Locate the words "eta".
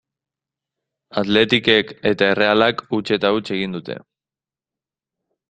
2.13-2.31, 3.19-3.33